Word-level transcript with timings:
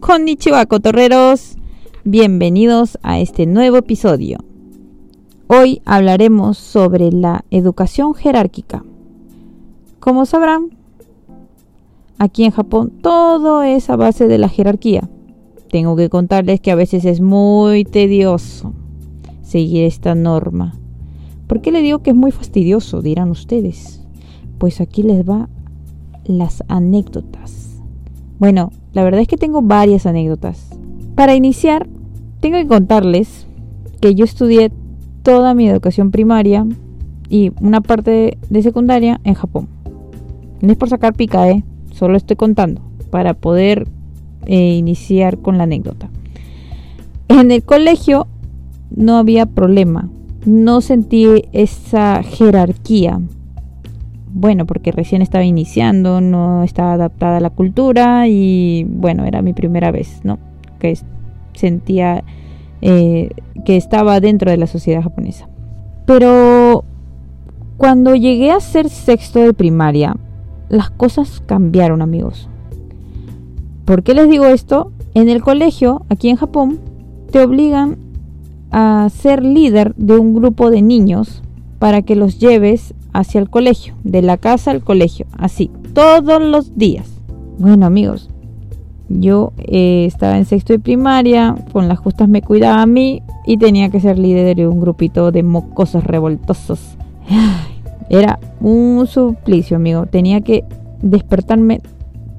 Konnichiwa, 0.00 0.64
cotorreros. 0.66 1.56
Bienvenidos 2.04 2.98
a 3.02 3.18
este 3.18 3.46
nuevo 3.46 3.78
episodio. 3.78 4.38
Hoy 5.48 5.82
hablaremos 5.84 6.56
sobre 6.56 7.10
la 7.10 7.44
educación 7.50 8.14
jerárquica. 8.14 8.84
Como 9.98 10.24
sabrán, 10.24 10.70
aquí 12.16 12.44
en 12.44 12.52
Japón 12.52 12.92
todo 13.02 13.64
es 13.64 13.90
a 13.90 13.96
base 13.96 14.28
de 14.28 14.38
la 14.38 14.48
jerarquía. 14.48 15.10
Tengo 15.68 15.96
que 15.96 16.08
contarles 16.08 16.60
que 16.60 16.70
a 16.70 16.76
veces 16.76 17.04
es 17.04 17.20
muy 17.20 17.84
tedioso 17.84 18.72
seguir 19.42 19.82
esta 19.82 20.14
norma. 20.14 20.76
¿Por 21.48 21.60
qué 21.60 21.72
le 21.72 21.82
digo 21.82 21.98
que 21.98 22.10
es 22.10 22.16
muy 22.16 22.30
fastidioso? 22.30 23.02
Dirán 23.02 23.30
ustedes. 23.30 24.00
Pues 24.58 24.80
aquí 24.80 25.02
les 25.02 25.28
va 25.28 25.48
las 26.24 26.62
anécdotas. 26.68 27.67
Bueno, 28.38 28.70
la 28.92 29.02
verdad 29.02 29.20
es 29.20 29.28
que 29.28 29.36
tengo 29.36 29.62
varias 29.62 30.06
anécdotas. 30.06 30.70
Para 31.14 31.34
iniciar, 31.34 31.88
tengo 32.40 32.56
que 32.58 32.68
contarles 32.68 33.46
que 34.00 34.14
yo 34.14 34.24
estudié 34.24 34.70
toda 35.22 35.54
mi 35.54 35.68
educación 35.68 36.10
primaria 36.10 36.64
y 37.28 37.52
una 37.60 37.80
parte 37.80 38.38
de, 38.48 38.62
secundaria 38.62 39.20
en 39.24 39.34
Japón. 39.34 39.68
No 40.60 40.72
es 40.72 40.78
por 40.78 40.88
sacar 40.88 41.14
pica, 41.14 41.48
¿eh? 41.50 41.64
solo 41.92 42.16
estoy 42.16 42.36
contando 42.36 42.80
para 43.10 43.34
poder 43.34 43.86
eh, 44.46 44.74
iniciar 44.74 45.38
con 45.38 45.58
la 45.58 45.64
anécdota. 45.64 46.08
En 47.28 47.50
el 47.50 47.62
colegio 47.62 48.26
no 48.94 49.18
había 49.18 49.46
problema, 49.46 50.08
no 50.46 50.80
sentí 50.80 51.26
esa 51.52 52.22
jerarquía. 52.22 53.20
Bueno, 54.40 54.66
porque 54.66 54.92
recién 54.92 55.20
estaba 55.20 55.42
iniciando, 55.42 56.20
no 56.20 56.62
estaba 56.62 56.92
adaptada 56.92 57.38
a 57.38 57.40
la 57.40 57.50
cultura 57.50 58.28
y 58.28 58.86
bueno, 58.88 59.24
era 59.24 59.42
mi 59.42 59.52
primera 59.52 59.90
vez, 59.90 60.20
¿no? 60.22 60.38
Que 60.78 60.96
sentía 61.54 62.22
eh, 62.80 63.30
que 63.64 63.76
estaba 63.76 64.20
dentro 64.20 64.52
de 64.52 64.56
la 64.56 64.68
sociedad 64.68 65.02
japonesa. 65.02 65.48
Pero 66.06 66.84
cuando 67.78 68.14
llegué 68.14 68.52
a 68.52 68.60
ser 68.60 68.90
sexto 68.90 69.40
de 69.40 69.54
primaria, 69.54 70.16
las 70.68 70.90
cosas 70.90 71.42
cambiaron, 71.44 72.00
amigos. 72.00 72.48
¿Por 73.86 74.04
qué 74.04 74.14
les 74.14 74.28
digo 74.30 74.46
esto? 74.46 74.92
En 75.14 75.28
el 75.28 75.42
colegio, 75.42 76.06
aquí 76.10 76.28
en 76.28 76.36
Japón, 76.36 76.78
te 77.32 77.40
obligan 77.40 77.96
a 78.70 79.08
ser 79.10 79.44
líder 79.44 79.96
de 79.96 80.16
un 80.16 80.32
grupo 80.32 80.70
de 80.70 80.80
niños 80.80 81.42
para 81.80 82.02
que 82.02 82.14
los 82.14 82.38
lleves 82.38 82.94
hacia 83.18 83.40
el 83.40 83.50
colegio, 83.50 83.94
de 84.04 84.22
la 84.22 84.36
casa 84.36 84.70
al 84.70 84.84
colegio, 84.84 85.26
así, 85.36 85.70
todos 85.92 86.40
los 86.40 86.78
días. 86.78 87.10
Bueno, 87.58 87.84
amigos, 87.84 88.30
yo 89.08 89.52
eh, 89.58 90.04
estaba 90.06 90.38
en 90.38 90.44
sexto 90.44 90.72
de 90.72 90.78
primaria, 90.78 91.56
con 91.72 91.88
las 91.88 91.98
justas 91.98 92.28
me 92.28 92.42
cuidaba 92.42 92.80
a 92.80 92.86
mí 92.86 93.22
y 93.44 93.56
tenía 93.56 93.88
que 93.88 93.98
ser 93.98 94.20
líder 94.20 94.54
de 94.54 94.68
un 94.68 94.80
grupito 94.80 95.32
de 95.32 95.42
mocosos 95.42 96.04
revoltosos. 96.04 96.96
Era 98.08 98.38
un 98.60 99.04
suplicio, 99.08 99.76
amigo. 99.76 100.06
Tenía 100.06 100.40
que 100.40 100.64
despertarme 101.02 101.80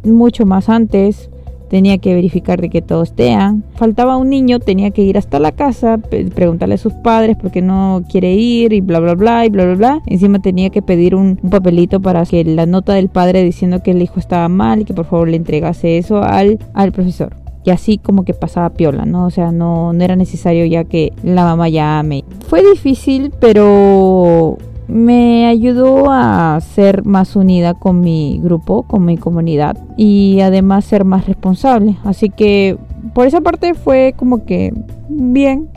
mucho 0.05 0.45
más 0.45 0.69
antes, 0.69 1.29
tenía 1.69 1.97
que 1.97 2.13
verificar 2.13 2.59
de 2.59 2.69
que 2.69 2.81
todos 2.81 3.09
estén. 3.09 3.63
Faltaba 3.75 4.17
un 4.17 4.29
niño, 4.29 4.59
tenía 4.59 4.91
que 4.91 5.01
ir 5.01 5.17
hasta 5.17 5.39
la 5.39 5.51
casa, 5.51 5.97
preguntarle 5.97 6.75
a 6.75 6.77
sus 6.77 6.93
padres 6.93 7.37
por 7.37 7.51
qué 7.51 7.61
no 7.61 8.03
quiere 8.09 8.33
ir 8.33 8.73
y 8.73 8.81
bla 8.81 8.99
bla 8.99 9.15
bla 9.15 9.45
y 9.45 9.49
bla 9.49 9.65
bla 9.65 9.75
bla. 9.75 10.01
Encima 10.05 10.39
tenía 10.39 10.69
que 10.69 10.81
pedir 10.81 11.15
un, 11.15 11.37
papelito 11.49 11.99
para 12.01 12.25
que 12.25 12.43
la 12.43 12.65
nota 12.65 12.93
del 12.93 13.09
padre 13.09 13.43
diciendo 13.43 13.81
que 13.81 13.91
el 13.91 14.01
hijo 14.01 14.19
estaba 14.19 14.49
mal 14.49 14.81
y 14.81 14.85
que 14.85 14.93
por 14.93 15.05
favor 15.05 15.29
le 15.29 15.37
entregase 15.37 15.97
eso 15.97 16.23
al, 16.23 16.59
al 16.73 16.91
profesor. 16.91 17.35
Y 17.65 17.71
así 17.71 17.97
como 17.97 18.23
que 18.23 18.33
pasaba 18.33 18.69
piola, 18.69 19.05
¿no? 19.05 19.25
O 19.25 19.29
sea, 19.29 19.51
no, 19.51 19.93
no 19.93 20.03
era 20.03 20.15
necesario 20.15 20.65
ya 20.65 20.85
que 20.85 21.13
la 21.23 21.43
mamá 21.43 21.69
llame. 21.69 22.23
Fue 22.47 22.63
difícil, 22.63 23.31
pero 23.39 24.57
me 24.89 25.45
ayudó 25.45 26.09
a 26.09 26.59
ser 26.61 27.05
más 27.05 27.35
unida 27.35 27.75
con 27.75 28.01
mi 28.01 28.39
grupo, 28.43 28.83
con 28.83 29.05
mi 29.05 29.17
comunidad 29.17 29.77
y 29.97 30.39
además 30.41 30.85
ser 30.85 31.05
más 31.05 31.27
responsable. 31.27 31.97
Así 32.03 32.29
que 32.29 32.77
por 33.13 33.27
esa 33.27 33.41
parte 33.41 33.75
fue 33.75 34.15
como 34.17 34.45
que 34.45 34.73
bien, 35.07 35.69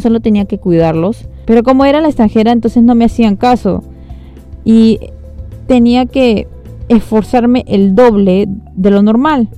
solo 0.00 0.20
tenía 0.20 0.46
que 0.46 0.58
cuidarlos. 0.58 1.28
Pero 1.46 1.62
como 1.62 1.84
era 1.84 2.00
la 2.00 2.08
extranjera, 2.08 2.50
entonces 2.50 2.82
no 2.82 2.96
me 2.96 3.04
hacían 3.04 3.36
caso. 3.36 3.84
Y 4.64 4.98
tenía 5.68 6.06
que 6.06 6.48
esforzarme 6.88 7.64
el 7.68 7.94
doble 7.94 8.48
de 8.74 8.90
lo 8.90 9.00
normal. 9.02 9.48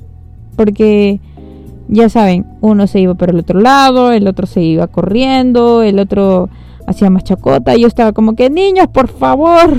Porque 0.54 1.20
ya 1.88 2.10
saben, 2.10 2.44
uno 2.60 2.86
se 2.86 3.00
iba 3.00 3.14
por 3.14 3.30
el 3.30 3.38
otro 3.38 3.58
lado, 3.60 4.12
el 4.12 4.28
otro 4.28 4.46
se 4.46 4.60
iba 4.60 4.86
corriendo, 4.86 5.82
el 5.82 5.98
otro 5.98 6.50
hacía 6.88 7.10
más 7.10 7.24
chacota. 7.24 7.76
Y 7.76 7.82
yo 7.82 7.86
estaba 7.86 8.12
como 8.12 8.34
que, 8.34 8.50
niños, 8.50 8.88
por 8.88 9.08
favor, 9.08 9.76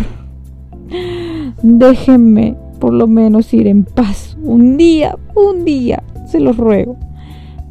déjenme 1.62 2.56
por 2.80 2.94
lo 2.94 3.08
menos 3.08 3.53
ir 3.53 3.68
en 3.68 3.84
paz. 3.84 4.38
Un 4.42 4.78
día, 4.78 5.18
un 5.36 5.66
día, 5.66 6.03
se 6.28 6.40
los 6.40 6.56
ruego. 6.56 6.96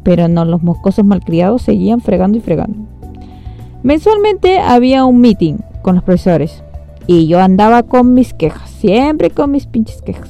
Pero 0.03 0.27
no, 0.27 0.45
los 0.45 0.61
moscosos 0.61 1.05
malcriados 1.05 1.63
seguían 1.63 2.01
fregando 2.01 2.37
y 2.37 2.41
fregando. 2.41 2.77
Mensualmente 3.81 4.59
había 4.59 5.05
un 5.05 5.19
meeting 5.21 5.57
con 5.81 5.95
los 5.95 6.03
profesores. 6.03 6.63
Y 7.07 7.27
yo 7.27 7.39
andaba 7.39 7.83
con 7.83 8.13
mis 8.13 8.33
quejas, 8.33 8.69
siempre 8.69 9.31
con 9.31 9.51
mis 9.51 9.65
pinches 9.65 10.01
quejas. 10.01 10.29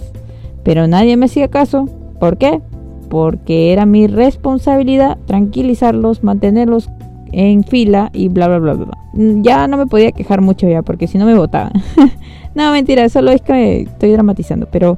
Pero 0.63 0.87
nadie 0.87 1.17
me 1.17 1.25
hacía 1.25 1.49
caso. 1.49 1.85
¿Por 2.19 2.37
qué? 2.37 2.61
Porque 3.09 3.73
era 3.73 3.85
mi 3.85 4.07
responsabilidad 4.07 5.17
tranquilizarlos, 5.25 6.23
mantenerlos 6.23 6.89
en 7.31 7.63
fila 7.63 8.09
y 8.13 8.29
bla, 8.29 8.47
bla, 8.47 8.59
bla, 8.59 8.73
bla. 8.73 8.97
Ya 9.41 9.67
no 9.67 9.77
me 9.77 9.87
podía 9.87 10.11
quejar 10.11 10.41
mucho 10.41 10.67
ya, 10.67 10.81
porque 10.81 11.07
si 11.07 11.17
no 11.17 11.25
me 11.25 11.35
votaban. 11.35 11.73
no, 12.55 12.71
mentira, 12.71 13.07
solo 13.09 13.31
es 13.31 13.41
que 13.41 13.81
estoy 13.81 14.11
dramatizando, 14.11 14.67
pero 14.71 14.97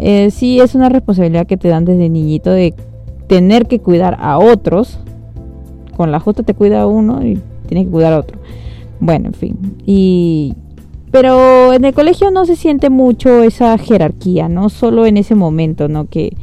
eh, 0.00 0.30
sí 0.30 0.60
es 0.60 0.74
una 0.74 0.88
responsabilidad 0.88 1.46
que 1.46 1.56
te 1.56 1.68
dan 1.68 1.84
desde 1.84 2.08
niñito 2.08 2.50
de 2.50 2.74
tener 3.26 3.66
que 3.66 3.80
cuidar 3.80 4.16
a 4.20 4.38
otros. 4.38 4.98
Con 5.96 6.10
la 6.10 6.20
justa 6.20 6.42
te 6.42 6.54
cuida 6.54 6.86
uno 6.86 7.24
y 7.24 7.40
tienes 7.68 7.86
que 7.86 7.92
cuidar 7.92 8.12
a 8.14 8.18
otro. 8.18 8.38
Bueno, 9.00 9.28
en 9.28 9.34
fin. 9.34 9.76
Y 9.86 10.54
pero 11.14 11.72
en 11.72 11.84
el 11.84 11.94
colegio 11.94 12.32
no 12.32 12.44
se 12.44 12.56
siente 12.56 12.90
mucho 12.90 13.44
esa 13.44 13.78
jerarquía, 13.78 14.48
no 14.48 14.68
solo 14.68 15.06
en 15.06 15.16
ese 15.16 15.36
momento, 15.36 15.86
¿no? 15.86 16.06
Que, 16.06 16.36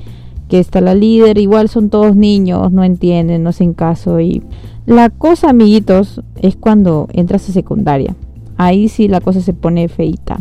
que 0.48 0.60
está 0.60 0.80
la 0.80 0.96
líder, 0.96 1.38
igual 1.40 1.68
son 1.68 1.90
todos 1.90 2.16
niños, 2.16 2.72
no 2.72 2.86
entienden, 2.86 3.44
no 3.44 3.50
hacen 3.50 3.74
caso 3.74 4.22
y 4.22 4.42
la 4.86 5.10
cosa, 5.10 5.50
amiguitos, 5.50 6.22
es 6.42 6.56
cuando 6.56 7.08
entras 7.14 7.48
a 7.48 7.54
secundaria. 7.54 8.16
Ahí 8.58 8.90
sí 8.90 9.08
la 9.08 9.22
cosa 9.22 9.42
se 9.42 9.54
pone 9.54 9.88
feita. 9.88 10.40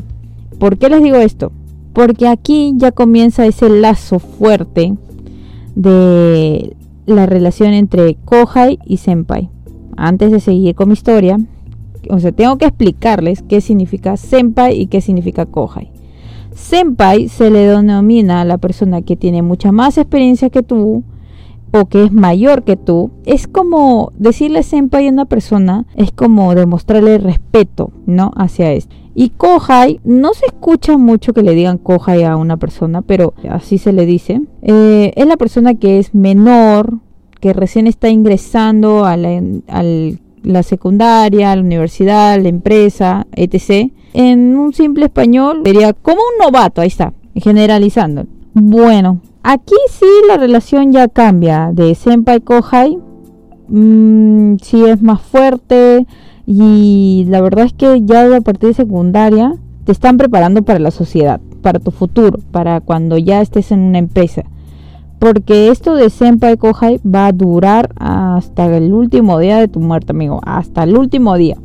¿Por 0.59 0.79
qué 0.79 0.89
les 0.89 1.03
digo 1.03 1.17
esto? 1.17 1.53
Porque 1.93 2.29
aquí 2.29 2.75
ya 2.77 2.93
comienza 2.93 3.47
ese 3.47 3.69
lazo 3.69 4.19
fuerte 4.19 4.95
de 5.75 6.77
la 7.07 7.27
relación 7.27 7.73
entre 7.73 8.15
Kohai 8.25 8.79
y 8.87 8.99
Senpai. 8.99 9.51
Antes 9.97 10.31
de 10.31 10.41
seguir 10.41 10.75
con 10.75 10.89
mi 10.89 10.95
historia, 10.95 11.39
o 12.09 12.19
sea, 12.19 12.33
tengo 12.33 12.57
que 12.57 12.67
explicarles 12.67 13.43
qué 13.43 13.61
significa 13.61 14.17
Senpai 14.17 14.81
y 14.81 14.87
qué 14.87 15.01
significa 15.01 15.47
Kohai. 15.47 15.91
Senpai 16.55 17.29
se 17.29 17.51
le 17.51 17.67
denomina 17.67 18.41
a 18.41 18.45
la 18.45 18.59
persona 18.59 19.03
que 19.03 19.17
tiene 19.17 19.43
mucha 19.43 19.73
más 19.73 19.99
experiencia 19.99 20.51
que 20.51 20.63
tú, 20.63 21.05
o 21.73 21.87
que 21.87 22.05
es 22.05 22.13
mayor 22.13 22.65
que 22.65 22.77
tú, 22.77 23.11
es 23.25 23.47
como 23.47 24.13
decirle 24.17 24.63
senpai 24.63 25.09
a 25.09 25.13
una 25.13 25.25
persona, 25.25 25.87
es 25.95 26.13
como 26.13 26.55
demostrarle 26.55 27.19
respeto, 27.19 27.93
¿no? 28.07 28.33
Hacia 28.37 28.73
esto. 28.73 28.95
Y 29.15 29.31
kohai, 29.31 30.01
no 30.05 30.35
se 30.35 30.47
escucha 30.47 30.97
mucho 30.97 31.33
que 31.33 31.43
le 31.43 31.55
digan 31.55 31.79
kohai 31.79 32.25
a 32.25 32.37
una 32.37 32.57
persona, 32.57 33.03
pero 33.03 33.35
así 33.49 33.79
se 33.79 33.93
le 33.93 34.07
dice. 34.07 34.41
Eh, 34.63 35.13
es 35.17 35.27
la 35.27 35.37
persona 35.37 35.75
que 35.75 35.99
es 35.99 36.15
menor, 36.15 36.99
que 37.41 37.53
recién 37.53 37.87
está 37.87 38.09
ingresando 38.09 39.05
a 39.05 39.17
la, 39.17 39.43
a 39.69 39.83
la 40.43 40.63
secundaria, 40.63 41.53
a 41.53 41.57
la 41.57 41.63
universidad, 41.63 42.33
a 42.33 42.39
la 42.39 42.49
empresa, 42.49 43.27
etc. 43.35 43.91
En 44.13 44.57
un 44.57 44.73
simple 44.73 45.07
español 45.07 45.63
sería 45.65 45.93
como 45.93 46.21
un 46.21 46.45
novato, 46.47 46.81
ahí 46.81 46.89
está, 46.89 47.13
generalizando. 47.35 48.27
Bueno, 48.55 49.21
Aquí 49.43 49.75
sí 49.89 50.07
la 50.29 50.37
relación 50.37 50.93
ya 50.93 51.09
cambia 51.09 51.71
de 51.73 51.95
senpai 51.95 52.41
kohai. 52.41 52.99
Mmm, 53.69 54.57
sí 54.63 54.85
es 54.85 55.01
más 55.01 55.21
fuerte 55.23 56.07
y 56.47 57.25
la 57.29 57.41
verdad 57.41 57.65
es 57.65 57.73
que 57.73 58.03
ya 58.05 58.37
a 58.37 58.41
partir 58.41 58.71
de 58.71 58.75
secundaria 58.75 59.55
te 59.85 59.93
están 59.93 60.19
preparando 60.19 60.63
para 60.63 60.79
la 60.79 60.91
sociedad, 60.91 61.41
para 61.63 61.79
tu 61.79 61.91
futuro, 61.91 62.39
para 62.51 62.81
cuando 62.81 63.17
ya 63.17 63.41
estés 63.41 63.73
en 63.73 63.81
una 63.81 63.99
empresa. 63.99 64.43
Porque 65.19 65.69
esto 65.69 65.95
de 65.95 66.11
senpai 66.11 66.57
kohai 66.57 67.01
va 67.07 67.27
a 67.27 67.33
durar 67.33 67.91
hasta 67.99 68.77
el 68.77 68.93
último 68.93 69.39
día 69.39 69.59
de 69.59 69.69
tu 69.69 69.81
muerte, 69.81 70.13
amigo, 70.13 70.41
hasta 70.45 70.83
el 70.83 70.99
último 70.99 71.37
día. 71.37 71.57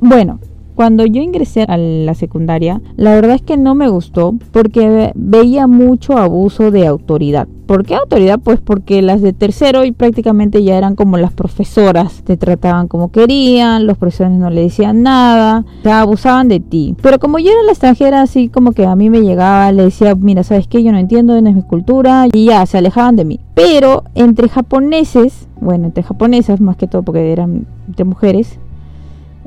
Bueno, 0.00 0.40
cuando 0.76 1.06
yo 1.06 1.22
ingresé 1.22 1.62
a 1.62 1.78
la 1.78 2.14
secundaria, 2.14 2.82
la 2.96 3.14
verdad 3.14 3.36
es 3.36 3.42
que 3.42 3.56
no 3.56 3.74
me 3.74 3.88
gustó 3.88 4.34
porque 4.52 5.10
veía 5.14 5.66
mucho 5.66 6.18
abuso 6.18 6.70
de 6.70 6.86
autoridad. 6.86 7.48
¿Por 7.66 7.84
qué 7.84 7.96
autoridad? 7.96 8.38
Pues 8.38 8.60
porque 8.60 9.02
las 9.02 9.22
de 9.22 9.32
tercero 9.32 9.84
y 9.84 9.90
prácticamente 9.90 10.62
ya 10.62 10.76
eran 10.78 10.94
como 10.94 11.16
las 11.16 11.32
profesoras, 11.32 12.22
te 12.22 12.36
trataban 12.36 12.86
como 12.86 13.10
querían, 13.10 13.86
los 13.86 13.98
profesores 13.98 14.34
no 14.34 14.50
le 14.50 14.60
decían 14.60 15.02
nada, 15.02 15.64
te 15.82 15.90
abusaban 15.90 16.46
de 16.46 16.60
ti. 16.60 16.94
Pero 17.02 17.18
como 17.18 17.38
yo 17.38 17.50
era 17.50 17.62
la 17.64 17.72
extranjera, 17.72 18.20
así 18.20 18.48
como 18.48 18.70
que 18.70 18.84
a 18.84 18.94
mí 18.94 19.10
me 19.10 19.22
llegaba, 19.22 19.72
le 19.72 19.84
decía, 19.84 20.14
mira, 20.14 20.44
¿sabes 20.44 20.68
qué? 20.68 20.82
Yo 20.82 20.92
no 20.92 20.98
entiendo, 20.98 21.40
no 21.40 21.48
es 21.48 21.56
mi 21.56 21.62
cultura, 21.62 22.26
y 22.32 22.44
ya, 22.44 22.64
se 22.66 22.78
alejaban 22.78 23.16
de 23.16 23.24
mí. 23.24 23.40
Pero 23.54 24.04
entre 24.14 24.48
japoneses, 24.48 25.48
bueno, 25.60 25.86
entre 25.86 26.04
japonesas 26.04 26.60
más 26.60 26.76
que 26.76 26.86
todo 26.86 27.02
porque 27.02 27.32
eran 27.32 27.66
de 27.88 28.04
mujeres, 28.04 28.60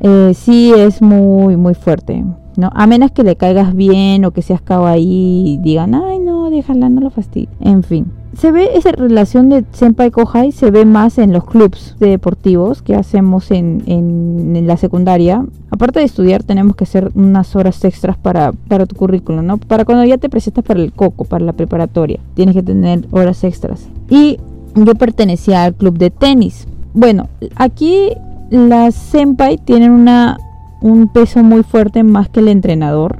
eh, 0.01 0.33
sí 0.33 0.71
es 0.75 1.01
muy, 1.01 1.57
muy 1.57 1.73
fuerte. 1.73 2.23
¿no? 2.55 2.69
A 2.73 2.87
menos 2.87 3.11
que 3.11 3.23
le 3.23 3.35
caigas 3.35 3.75
bien 3.75 4.25
o 4.25 4.31
que 4.31 4.41
seas 4.41 4.61
ahí 4.67 5.43
y 5.45 5.57
digan, 5.57 5.95
ay, 5.95 6.19
no, 6.19 6.49
déjala, 6.49 6.89
no 6.89 7.01
lo 7.01 7.09
fastidies. 7.09 7.49
En 7.61 7.83
fin. 7.83 8.11
Se 8.37 8.51
ve 8.51 8.69
esa 8.75 8.91
relación 8.91 9.49
de 9.49 9.65
senpai 9.71 10.11
kohai 10.11 10.51
se 10.51 10.69
ve 10.69 10.85
más 10.85 11.17
en 11.17 11.33
los 11.33 11.45
clubs 11.45 11.95
deportivos 11.99 12.83
que 12.83 12.95
hacemos 12.95 13.49
en, 13.49 13.81
en, 13.87 14.67
la 14.67 14.77
secundaria. 14.77 15.43
Aparte 15.71 15.99
de 15.99 16.05
estudiar, 16.05 16.43
tenemos 16.43 16.75
que 16.75 16.83
hacer 16.83 17.11
unas 17.15 17.55
horas 17.55 17.83
extras 17.83 18.17
para, 18.17 18.51
para 18.51 18.85
tu 18.85 18.95
currículum, 18.95 19.45
¿no? 19.45 19.57
Para 19.57 19.83
cuando 19.83 20.05
ya 20.05 20.17
te 20.17 20.29
presentas 20.29 20.63
para 20.63 20.79
el 20.79 20.93
coco, 20.93 21.25
para 21.25 21.43
la 21.43 21.53
preparatoria. 21.53 22.19
Tienes 22.35 22.55
que 22.55 22.61
tener 22.61 23.07
horas 23.11 23.43
extras. 23.43 23.89
Y 24.09 24.37
yo 24.75 24.93
pertenecía 24.95 25.63
al 25.63 25.73
club 25.73 25.97
de 25.97 26.11
tenis. 26.11 26.67
Bueno, 26.93 27.29
aquí 27.55 28.11
las 28.49 28.95
senpai 28.95 29.57
tienen 29.57 29.91
una 29.91 30.37
un 30.81 31.07
peso 31.07 31.43
muy 31.43 31.63
fuerte 31.63 32.03
más 32.03 32.29
que 32.29 32.39
el 32.39 32.47
entrenador, 32.47 33.19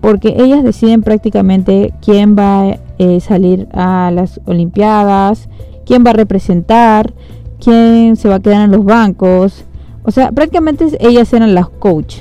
porque 0.00 0.34
ellas 0.38 0.62
deciden 0.62 1.02
prácticamente 1.02 1.92
quién 2.00 2.36
va 2.38 2.62
a 2.62 2.78
eh, 2.98 3.20
salir 3.20 3.68
a 3.72 4.10
las 4.12 4.40
Olimpiadas, 4.46 5.48
quién 5.84 6.04
va 6.04 6.10
a 6.10 6.14
representar, 6.14 7.12
quién 7.60 8.16
se 8.16 8.28
va 8.28 8.36
a 8.36 8.40
quedar 8.40 8.62
en 8.62 8.70
los 8.70 8.84
bancos. 8.84 9.64
O 10.04 10.10
sea, 10.10 10.30
prácticamente 10.30 10.86
ellas 11.00 11.32
eran 11.32 11.54
las 11.54 11.68
coach. 11.68 12.18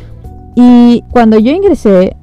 Y 0.55 1.03
cuando 1.11 1.37
yo 1.37 1.51
ingresé, 1.51 2.15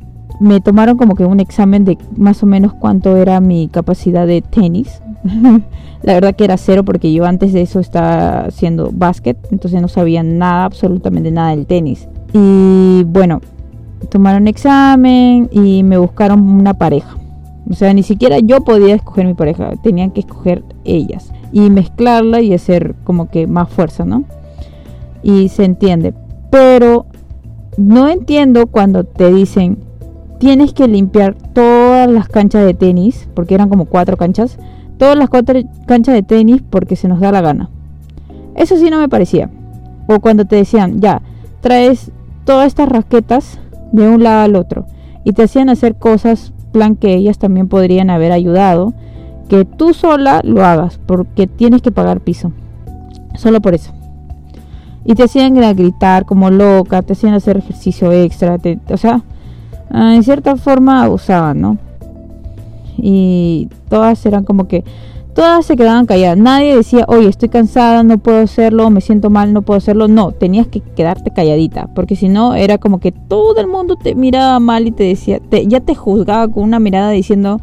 me 0.42 0.60
tomaron 0.60 0.96
como 0.96 1.14
que 1.14 1.24
un 1.24 1.38
examen 1.38 1.84
de 1.84 1.96
más 2.16 2.42
o 2.42 2.46
menos 2.46 2.74
cuánto 2.74 3.16
era 3.16 3.40
mi 3.40 3.68
capacidad 3.68 4.26
de 4.26 4.42
tenis. 4.42 5.00
La 6.02 6.14
verdad 6.14 6.34
que 6.34 6.44
era 6.44 6.56
cero 6.56 6.84
porque 6.84 7.12
yo 7.12 7.24
antes 7.24 7.52
de 7.52 7.62
eso 7.62 7.78
estaba 7.78 8.46
haciendo 8.46 8.90
básquet, 8.92 9.38
entonces 9.52 9.80
no 9.80 9.86
sabía 9.86 10.24
nada, 10.24 10.64
absolutamente 10.64 11.30
nada 11.30 11.50
del 11.50 11.66
tenis. 11.66 12.08
Y 12.34 13.04
bueno, 13.04 13.40
tomaron 14.10 14.48
examen 14.48 15.48
y 15.52 15.84
me 15.84 15.96
buscaron 15.96 16.40
una 16.40 16.74
pareja. 16.74 17.16
O 17.70 17.74
sea, 17.74 17.94
ni 17.94 18.02
siquiera 18.02 18.40
yo 18.40 18.62
podía 18.62 18.96
escoger 18.96 19.26
mi 19.26 19.34
pareja, 19.34 19.74
tenían 19.84 20.10
que 20.10 20.20
escoger 20.20 20.64
ellas 20.84 21.32
y 21.52 21.70
mezclarla 21.70 22.40
y 22.40 22.52
hacer 22.52 22.96
como 23.04 23.28
que 23.28 23.46
más 23.46 23.68
fuerza, 23.68 24.04
¿no? 24.04 24.24
Y 25.22 25.50
se 25.50 25.64
entiende. 25.64 26.14
Pero 26.50 27.06
no 27.76 28.08
entiendo 28.08 28.66
cuando 28.66 29.04
te 29.04 29.32
dicen, 29.32 29.78
tienes 30.42 30.72
que 30.72 30.88
limpiar 30.88 31.36
todas 31.54 32.10
las 32.10 32.28
canchas 32.28 32.66
de 32.66 32.74
tenis, 32.74 33.28
porque 33.32 33.54
eran 33.54 33.68
como 33.68 33.84
cuatro 33.84 34.16
canchas, 34.16 34.58
todas 34.98 35.16
las 35.16 35.30
cuatro 35.30 35.60
canchas 35.86 36.16
de 36.16 36.24
tenis 36.24 36.64
porque 36.68 36.96
se 36.96 37.06
nos 37.06 37.20
da 37.20 37.30
la 37.30 37.40
gana. 37.40 37.70
Eso 38.56 38.76
sí 38.76 38.90
no 38.90 38.98
me 38.98 39.08
parecía. 39.08 39.50
O 40.08 40.18
cuando 40.18 40.44
te 40.44 40.56
decían, 40.56 41.00
ya, 41.00 41.22
traes 41.60 42.10
todas 42.44 42.66
estas 42.66 42.88
raquetas 42.88 43.60
de 43.92 44.08
un 44.08 44.24
lado 44.24 44.42
al 44.42 44.56
otro 44.56 44.86
y 45.22 45.30
te 45.30 45.44
hacían 45.44 45.68
hacer 45.68 45.94
cosas, 45.94 46.52
plan 46.72 46.96
que 46.96 47.14
ellas 47.14 47.38
también 47.38 47.68
podrían 47.68 48.10
haber 48.10 48.32
ayudado, 48.32 48.94
que 49.48 49.64
tú 49.64 49.94
sola 49.94 50.40
lo 50.42 50.66
hagas 50.66 50.98
porque 51.06 51.46
tienes 51.46 51.82
que 51.82 51.92
pagar 51.92 52.18
piso. 52.18 52.50
Solo 53.36 53.60
por 53.60 53.74
eso. 53.74 53.92
Y 55.04 55.14
te 55.14 55.22
hacían 55.22 55.54
gritar 55.76 56.24
como 56.24 56.50
loca, 56.50 57.00
te 57.02 57.12
hacían 57.12 57.34
hacer 57.34 57.58
ejercicio 57.58 58.10
extra, 58.10 58.58
o 58.88 58.96
sea, 58.96 59.22
en 59.92 60.22
cierta 60.22 60.56
forma 60.56 61.04
abusaban, 61.04 61.60
¿no? 61.60 61.78
Y 62.96 63.68
todas 63.88 64.24
eran 64.26 64.44
como 64.44 64.68
que 64.68 64.84
Todas 65.34 65.64
se 65.64 65.76
quedaban 65.76 66.04
calladas. 66.04 66.36
Nadie 66.36 66.76
decía, 66.76 67.06
oye, 67.08 67.28
estoy 67.28 67.48
cansada, 67.48 68.02
no 68.02 68.18
puedo 68.18 68.38
hacerlo, 68.38 68.90
me 68.90 69.00
siento 69.00 69.30
mal, 69.30 69.54
no 69.54 69.62
puedo 69.62 69.78
hacerlo. 69.78 70.06
No, 70.06 70.32
tenías 70.32 70.66
que 70.66 70.80
quedarte 70.80 71.30
calladita, 71.30 71.88
porque 71.94 72.16
si 72.16 72.28
no, 72.28 72.54
era 72.54 72.76
como 72.76 73.00
que 73.00 73.12
todo 73.12 73.58
el 73.58 73.66
mundo 73.66 73.96
te 73.96 74.14
miraba 74.14 74.60
mal 74.60 74.86
y 74.86 74.90
te 74.90 75.04
decía, 75.04 75.40
ya 75.66 75.80
te 75.80 75.94
juzgaba 75.94 76.48
con 76.48 76.64
una 76.64 76.78
mirada 76.80 77.10
diciendo, 77.10 77.60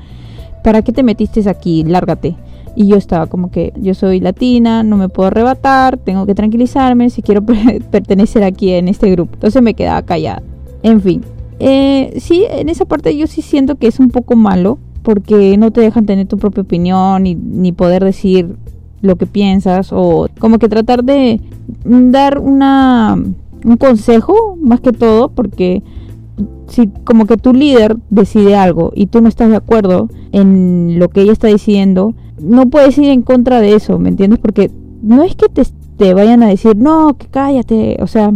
¿para 0.63 0.81
qué 0.81 0.91
te 0.91 1.03
metiste 1.03 1.47
aquí? 1.47 1.83
Lárgate. 1.83 2.35
Y 2.75 2.87
yo 2.87 2.95
estaba 2.95 3.27
como 3.27 3.51
que, 3.51 3.71
yo 3.79 3.93
soy 3.93 4.19
latina, 4.19 4.81
no 4.81 4.97
me 4.97 5.09
puedo 5.09 5.27
arrebatar, 5.27 5.97
tengo 5.97 6.25
que 6.25 6.33
tranquilizarme 6.33 7.11
si 7.11 7.21
quiero 7.21 7.43
pertenecer 7.91 8.43
aquí 8.43 8.71
en 8.71 8.87
este 8.87 9.11
grupo. 9.11 9.35
Entonces 9.35 9.61
me 9.61 9.75
quedaba 9.75 10.01
callada. 10.01 10.41
En 10.81 11.01
fin, 11.01 11.21
eh, 11.59 12.17
sí, 12.19 12.45
en 12.49 12.69
esa 12.69 12.85
parte 12.85 13.15
yo 13.17 13.27
sí 13.27 13.41
siento 13.41 13.75
que 13.75 13.87
es 13.87 13.99
un 13.99 14.09
poco 14.09 14.35
malo 14.35 14.79
porque 15.03 15.57
no 15.57 15.71
te 15.71 15.81
dejan 15.81 16.05
tener 16.05 16.27
tu 16.27 16.37
propia 16.37 16.63
opinión 16.63 17.23
ni, 17.23 17.35
ni 17.35 17.71
poder 17.71 18.03
decir 18.03 18.55
lo 19.01 19.15
que 19.15 19.25
piensas 19.25 19.91
o 19.91 20.27
como 20.39 20.59
que 20.59 20.69
tratar 20.69 21.03
de 21.03 21.41
dar 21.85 22.39
una 22.39 23.17
un 23.63 23.77
consejo 23.77 24.57
más 24.61 24.79
que 24.79 24.91
todo 24.91 25.29
porque 25.29 25.83
si 26.67 26.87
como 27.03 27.25
que 27.25 27.37
tu 27.37 27.53
líder 27.53 27.97
decide 28.09 28.55
algo 28.55 28.91
y 28.95 29.07
tú 29.07 29.21
no 29.21 29.27
estás 29.27 29.49
de 29.49 29.57
acuerdo 29.57 30.09
en 30.31 30.99
lo 30.99 31.09
que 31.09 31.21
ella 31.21 31.33
está 31.33 31.47
diciendo 31.47 32.13
no 32.41 32.69
puedes 32.69 32.97
ir 32.97 33.09
en 33.09 33.21
contra 33.21 33.61
de 33.61 33.75
eso 33.75 33.99
me 33.99 34.09
entiendes 34.09 34.39
porque 34.39 34.71
no 35.01 35.23
es 35.23 35.35
que 35.35 35.47
te, 35.49 35.63
te 35.97 36.13
vayan 36.13 36.43
a 36.43 36.47
decir 36.47 36.75
no 36.75 37.15
que 37.17 37.27
cállate 37.27 37.97
o 38.01 38.07
sea 38.07 38.33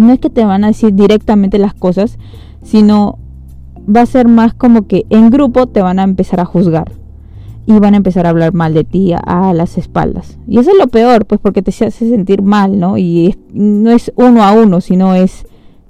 no 0.00 0.12
es 0.12 0.18
que 0.18 0.30
te 0.30 0.44
van 0.44 0.64
a 0.64 0.68
decir 0.68 0.94
directamente 0.94 1.58
las 1.58 1.74
cosas 1.74 2.18
sino 2.62 3.18
va 3.88 4.02
a 4.02 4.06
ser 4.06 4.28
más 4.28 4.54
como 4.54 4.86
que 4.86 5.06
en 5.10 5.30
grupo 5.30 5.66
te 5.66 5.82
van 5.82 5.98
a 5.98 6.04
empezar 6.04 6.40
a 6.40 6.44
juzgar 6.44 6.92
y 7.66 7.78
van 7.78 7.94
a 7.94 7.98
empezar 7.98 8.26
a 8.26 8.30
hablar 8.30 8.52
mal 8.52 8.74
de 8.74 8.84
ti 8.84 9.12
a, 9.12 9.52
las 9.54 9.78
espaldas. 9.78 10.38
Y 10.48 10.58
eso 10.58 10.70
es 10.70 10.76
lo 10.76 10.88
peor, 10.88 11.26
pues 11.26 11.40
porque 11.40 11.62
te 11.62 11.70
hace 11.70 11.90
sentir 11.90 12.42
mal, 12.42 12.80
¿no? 12.80 12.98
Y 12.98 13.36
no 13.52 13.90
es 13.90 14.12
uno 14.16 14.42
a 14.42 14.52
uno, 14.52 14.80
sino 14.80 15.14
es 15.14 15.46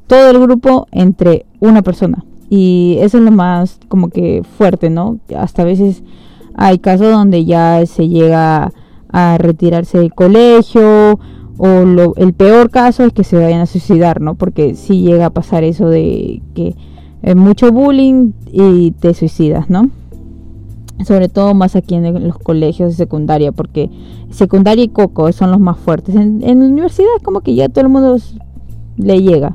todo 0.06 0.30
el 0.30 0.40
grupo 0.40 0.88
entre 0.90 1.46
una 1.60 1.82
persona. 1.82 2.24
Y 2.50 2.98
eso 3.00 3.18
es 3.18 3.24
lo 3.24 3.30
más 3.30 3.78
como 3.88 4.08
que 4.08 4.42
fuerte, 4.58 4.90
¿no? 4.90 5.20
Hasta 5.36 5.62
a 5.62 5.64
veces 5.64 6.02
hay 6.54 6.80
casos 6.80 7.12
donde 7.12 7.44
ya 7.44 7.86
se 7.86 8.08
llega 8.08 8.72
a 9.12 9.38
retirarse 9.38 9.98
del 9.98 10.12
colegio 10.12 11.18
o 11.62 11.84
lo, 11.84 12.14
el 12.16 12.32
peor 12.32 12.70
caso 12.70 13.04
es 13.04 13.12
que 13.12 13.22
se 13.22 13.36
vayan 13.36 13.60
a 13.60 13.66
suicidar, 13.66 14.22
¿no? 14.22 14.34
Porque 14.34 14.74
sí 14.74 15.02
llega 15.02 15.26
a 15.26 15.30
pasar 15.30 15.62
eso 15.62 15.90
de 15.90 16.40
que 16.54 16.74
mucho 17.36 17.70
bullying 17.70 18.32
y 18.50 18.92
te 18.92 19.12
suicidas, 19.12 19.68
¿no? 19.68 19.90
Sobre 21.04 21.28
todo 21.28 21.52
más 21.52 21.76
aquí 21.76 21.96
en 21.96 22.26
los 22.26 22.38
colegios 22.38 22.92
de 22.92 22.96
secundaria, 22.96 23.52
porque 23.52 23.90
secundaria 24.30 24.84
y 24.84 24.88
coco 24.88 25.30
son 25.32 25.50
los 25.50 25.60
más 25.60 25.76
fuertes. 25.76 26.14
En, 26.14 26.40
la 26.40 26.66
universidad 26.66 27.08
como 27.22 27.42
que 27.42 27.54
ya 27.54 27.68
todo 27.68 27.82
el 27.84 27.90
mundo 27.90 28.16
le 28.96 29.20
llega. 29.20 29.54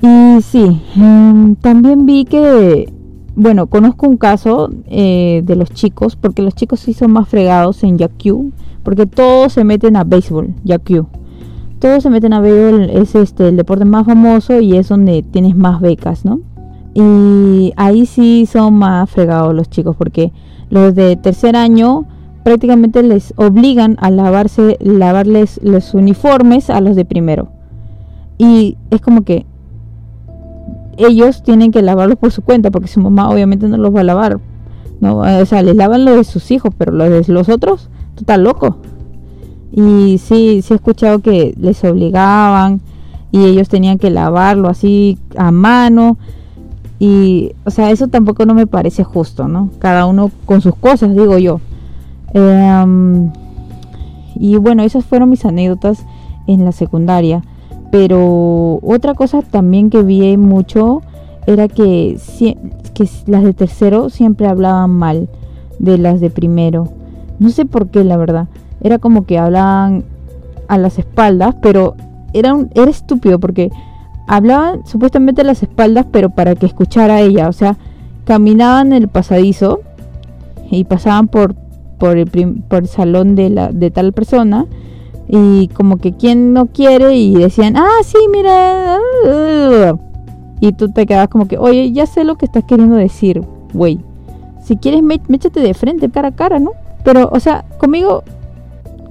Y 0.00 0.42
sí, 0.42 0.80
em, 0.94 1.56
también 1.56 2.06
vi 2.06 2.24
que, 2.24 2.92
bueno, 3.34 3.66
conozco 3.66 4.06
un 4.06 4.16
caso 4.16 4.70
eh, 4.86 5.42
de 5.44 5.56
los 5.56 5.70
chicos, 5.70 6.14
porque 6.14 6.42
los 6.42 6.54
chicos 6.54 6.78
sí 6.78 6.92
son 6.92 7.10
más 7.10 7.28
fregados 7.28 7.82
en 7.82 7.98
Yakyu, 7.98 8.52
porque 8.82 9.06
todos 9.06 9.52
se 9.52 9.64
meten 9.64 9.96
a 9.96 10.04
béisbol, 10.04 10.54
Yakyu 10.64 11.06
todos 11.82 12.04
se 12.04 12.10
meten 12.10 12.32
a 12.32 12.40
béisbol, 12.40 12.90
es 12.90 13.16
este 13.16 13.48
el 13.48 13.56
deporte 13.56 13.84
más 13.84 14.06
famoso 14.06 14.60
y 14.60 14.76
es 14.76 14.88
donde 14.88 15.24
tienes 15.24 15.56
más 15.56 15.80
becas, 15.80 16.24
¿no? 16.24 16.38
Y 16.94 17.72
ahí 17.76 18.06
sí 18.06 18.46
son 18.46 18.74
más 18.74 19.10
fregados 19.10 19.52
los 19.52 19.68
chicos 19.68 19.96
porque 19.96 20.32
los 20.70 20.94
de 20.94 21.16
tercer 21.16 21.56
año 21.56 22.06
prácticamente 22.44 23.02
les 23.02 23.34
obligan 23.36 23.96
a 24.00 24.10
lavarse, 24.10 24.78
lavarles 24.80 25.58
los 25.64 25.92
uniformes 25.94 26.70
a 26.70 26.80
los 26.80 26.94
de 26.94 27.04
primero. 27.04 27.48
Y 28.38 28.76
es 28.90 29.00
como 29.00 29.22
que 29.22 29.44
ellos 30.98 31.42
tienen 31.42 31.72
que 31.72 31.82
lavarlos 31.82 32.16
por 32.16 32.30
su 32.30 32.42
cuenta 32.42 32.70
porque 32.70 32.88
su 32.88 33.00
mamá 33.00 33.28
obviamente 33.28 33.68
no 33.68 33.76
los 33.76 33.92
va 33.92 34.00
a 34.00 34.04
lavar. 34.04 34.38
¿no? 35.00 35.18
O 35.18 35.46
sea, 35.46 35.62
les 35.62 35.74
lavan 35.74 36.04
lo 36.04 36.16
de 36.16 36.22
sus 36.22 36.50
hijos, 36.52 36.72
pero 36.78 36.92
los 36.92 37.10
de 37.10 37.32
los 37.32 37.48
otros, 37.48 37.90
tú 38.14 38.20
estás 38.20 38.38
loco. 38.38 38.78
Y 39.72 40.18
sí, 40.18 40.60
sí 40.62 40.72
he 40.72 40.76
escuchado 40.76 41.20
que 41.20 41.54
les 41.58 41.82
obligaban 41.84 42.80
y 43.30 43.44
ellos 43.44 43.68
tenían 43.68 43.98
que 43.98 44.10
lavarlo 44.10 44.68
así 44.68 45.18
a 45.36 45.50
mano. 45.50 46.18
Y, 46.98 47.52
o 47.64 47.70
sea, 47.70 47.90
eso 47.90 48.08
tampoco 48.08 48.46
no 48.46 48.54
me 48.54 48.66
parece 48.66 49.02
justo, 49.02 49.48
¿no? 49.48 49.70
Cada 49.78 50.06
uno 50.06 50.30
con 50.44 50.60
sus 50.60 50.76
cosas, 50.76 51.16
digo 51.16 51.38
yo. 51.38 51.60
Em, 52.34 53.32
y 54.36 54.56
bueno, 54.56 54.82
esas 54.82 55.04
fueron 55.04 55.30
mis 55.30 55.44
anécdotas 55.44 56.04
en 56.46 56.64
la 56.64 56.72
secundaria. 56.72 57.42
Pero 57.90 58.78
otra 58.82 59.14
cosa 59.14 59.42
también 59.42 59.90
que 59.90 60.02
vi 60.02 60.36
mucho 60.36 61.02
era 61.46 61.68
que, 61.68 62.18
que 62.94 63.08
las 63.26 63.42
de 63.42 63.52
tercero 63.52 64.10
siempre 64.10 64.46
hablaban 64.46 64.90
mal 64.90 65.28
de 65.78 65.98
las 65.98 66.20
de 66.20 66.30
primero. 66.30 66.88
No 67.42 67.50
sé 67.50 67.66
por 67.66 67.88
qué, 67.88 68.04
la 68.04 68.16
verdad. 68.16 68.46
Era 68.80 68.98
como 68.98 69.26
que 69.26 69.38
hablaban 69.38 70.04
a 70.68 70.78
las 70.78 70.98
espaldas, 70.98 71.56
pero 71.60 71.96
era, 72.32 72.54
un, 72.54 72.70
era 72.74 72.90
estúpido 72.90 73.38
porque 73.38 73.70
hablaban 74.26 74.86
supuestamente 74.86 75.42
a 75.42 75.44
las 75.44 75.62
espaldas, 75.62 76.06
pero 76.10 76.30
para 76.30 76.54
que 76.54 76.66
escuchara 76.66 77.20
ella. 77.20 77.48
O 77.48 77.52
sea, 77.52 77.76
caminaban 78.24 78.92
el 78.92 79.08
pasadizo 79.08 79.80
y 80.70 80.84
pasaban 80.84 81.26
por, 81.26 81.56
por, 81.98 82.16
el, 82.16 82.30
por 82.68 82.84
el 82.84 82.88
salón 82.88 83.34
de, 83.34 83.50
la, 83.50 83.72
de 83.72 83.90
tal 83.90 84.12
persona 84.12 84.66
y 85.28 85.68
como 85.68 85.96
que 85.96 86.12
quien 86.12 86.52
no 86.52 86.66
quiere 86.66 87.14
y 87.16 87.34
decían, 87.34 87.76
ah, 87.76 88.02
sí, 88.04 88.18
mira. 88.30 88.98
Y 90.60 90.72
tú 90.72 90.92
te 90.92 91.06
quedas 91.06 91.28
como 91.28 91.48
que, 91.48 91.58
oye, 91.58 91.90
ya 91.90 92.06
sé 92.06 92.22
lo 92.22 92.36
que 92.36 92.44
estás 92.44 92.64
queriendo 92.64 92.96
decir, 92.96 93.42
güey. 93.72 93.98
Si 94.62 94.76
quieres, 94.76 95.02
me, 95.02 95.20
échate 95.28 95.60
de 95.60 95.74
frente, 95.74 96.08
cara 96.08 96.28
a 96.28 96.32
cara, 96.32 96.60
¿no? 96.60 96.72
Pero, 97.04 97.28
o 97.32 97.40
sea, 97.40 97.64
conmigo, 97.78 98.22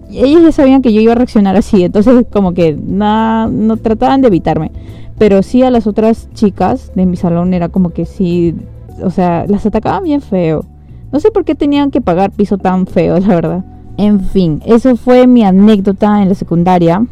ellos 0.10 0.41
ya 0.43 0.51
sabían 0.51 0.81
que 0.81 0.93
yo 0.93 1.01
iba 1.01 1.13
a 1.13 1.15
reaccionar 1.15 1.55
así, 1.55 1.83
entonces 1.83 2.25
como 2.31 2.53
que 2.53 2.74
nada, 2.74 3.48
no 3.48 3.77
trataban 3.77 4.21
de 4.21 4.27
evitarme. 4.27 4.71
Pero 5.17 5.43
sí 5.43 5.62
a 5.63 5.69
las 5.69 5.88
otras 5.88 6.29
chicas 6.33 6.91
de 6.95 7.05
mi 7.05 7.15
salón 7.15 7.53
era 7.53 7.69
como 7.69 7.91
que 7.91 8.05
sí, 8.05 8.55
o 9.03 9.10
sea, 9.10 9.45
las 9.48 9.65
atacaban 9.65 10.03
bien 10.03 10.21
feo. 10.21 10.65
No 11.12 11.19
sé 11.19 11.31
por 11.31 11.45
qué 11.45 11.55
tenían 11.55 11.91
que 11.91 12.01
pagar 12.01 12.31
piso 12.31 12.57
tan 12.57 12.88
feo, 12.88 13.19
la 13.19 13.27
verdad. 13.27 13.65
En 13.98 14.19
fin, 14.21 14.62
eso 14.65 14.95
fue 14.95 15.27
mi 15.27 15.43
anécdota 15.43 16.21
en 16.21 16.29
la 16.29 16.36
secundaria. 16.36 17.05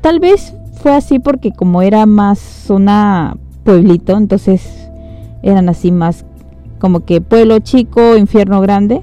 Tal 0.00 0.20
vez 0.20 0.54
fue 0.74 0.92
así 0.92 1.18
porque 1.18 1.52
como 1.52 1.82
era 1.82 2.06
más 2.06 2.38
zona 2.38 3.36
pueblito, 3.64 4.16
entonces 4.16 4.88
eran 5.42 5.68
así 5.68 5.90
más 5.90 6.24
como 6.78 7.00
que 7.00 7.20
pueblo 7.20 7.58
chico, 7.58 8.16
infierno 8.16 8.60
grande, 8.60 9.02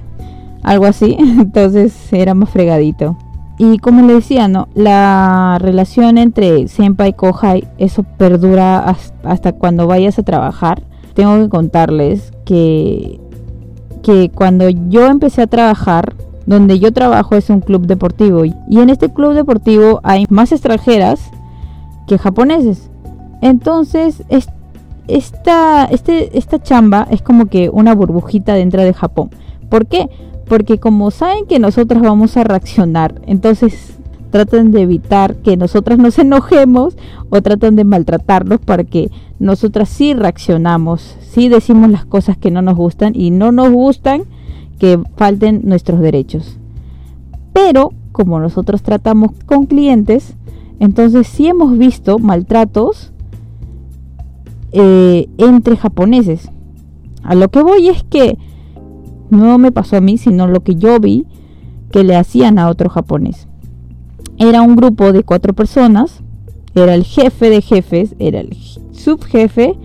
algo 0.63 0.85
así, 0.85 1.15
entonces 1.19 1.93
era 2.11 2.33
más 2.33 2.49
fregadito. 2.49 3.17
Y 3.57 3.77
como 3.77 4.05
le 4.05 4.15
decía, 4.15 4.47
¿no? 4.47 4.67
La 4.73 5.57
relación 5.59 6.17
entre 6.17 6.67
Senpai 6.67 7.11
y 7.11 7.13
Kohai, 7.13 7.67
eso 7.77 8.03
perdura 8.03 8.95
hasta 9.23 9.53
cuando 9.53 9.85
vayas 9.85 10.17
a 10.17 10.23
trabajar. 10.23 10.81
Tengo 11.13 11.37
que 11.37 11.49
contarles 11.49 12.33
que 12.45 13.19
que 14.03 14.29
cuando 14.29 14.69
yo 14.69 15.07
empecé 15.07 15.41
a 15.41 15.47
trabajar, 15.47 16.13
donde 16.45 16.77
yo 16.77 16.91
trabajo 16.91 17.35
es 17.35 17.49
un 17.49 17.61
club 17.61 17.87
deportivo 17.87 18.43
y 18.45 18.53
en 18.69 18.89
este 18.89 19.11
club 19.11 19.33
deportivo 19.33 20.01
hay 20.03 20.25
más 20.29 20.51
extranjeras 20.51 21.31
que 22.05 22.17
japoneses. 22.17 22.91
Entonces, 23.41 24.23
esta, 25.07 25.85
este, 25.85 26.37
esta 26.37 26.61
chamba 26.61 27.07
es 27.09 27.21
como 27.21 27.45
que 27.45 27.69
una 27.69 27.95
burbujita 27.95 28.53
dentro 28.53 28.83
de 28.83 28.93
Japón. 28.93 29.29
¿Por 29.69 29.87
qué? 29.87 30.09
Porque 30.47 30.79
como 30.79 31.11
saben 31.11 31.45
que 31.45 31.59
nosotras 31.59 32.01
vamos 32.01 32.37
a 32.37 32.43
reaccionar, 32.43 33.21
entonces 33.25 33.97
tratan 34.29 34.71
de 34.71 34.81
evitar 34.81 35.35
que 35.37 35.57
nosotras 35.57 35.99
nos 35.99 36.17
enojemos 36.19 36.97
o 37.29 37.41
tratan 37.41 37.75
de 37.75 37.83
maltratarnos 37.83 38.59
para 38.59 38.83
que 38.83 39.11
nosotras 39.39 39.89
sí 39.89 40.13
reaccionamos, 40.13 41.17
sí 41.21 41.49
decimos 41.49 41.91
las 41.91 42.05
cosas 42.05 42.37
que 42.37 42.51
no 42.51 42.61
nos 42.61 42.75
gustan 42.75 43.13
y 43.15 43.31
no 43.31 43.51
nos 43.51 43.71
gustan 43.71 44.23
que 44.79 44.99
falten 45.17 45.61
nuestros 45.63 45.99
derechos. 45.99 46.57
Pero 47.53 47.91
como 48.11 48.39
nosotros 48.39 48.81
tratamos 48.81 49.31
con 49.45 49.65
clientes, 49.65 50.35
entonces 50.79 51.27
sí 51.27 51.47
hemos 51.47 51.77
visto 51.77 52.19
maltratos 52.19 53.11
eh, 54.71 55.29
entre 55.37 55.77
japoneses. 55.77 56.49
A 57.21 57.35
lo 57.35 57.49
que 57.49 57.61
voy 57.61 57.89
es 57.89 58.03
que 58.03 58.37
no 59.29 59.57
me 59.57 59.71
pasó 59.71 59.97
a 59.97 60.01
mí, 60.01 60.17
sino 60.17 60.47
lo 60.47 60.63
que 60.63 60.75
yo 60.75 60.99
vi 60.99 61.25
que 61.91 62.03
le 62.03 62.15
hacían 62.15 62.59
a 62.59 62.69
otro 62.69 62.89
japonés 62.89 63.47
era 64.37 64.61
un 64.61 64.75
grupo 64.75 65.11
de 65.11 65.23
cuatro 65.23 65.53
personas, 65.53 66.21
era 66.75 66.95
el 66.95 67.03
jefe 67.03 67.49
de 67.49 67.61
jefes, 67.61 68.15
era 68.19 68.39
el 68.39 68.55
subjefe, 68.91 69.77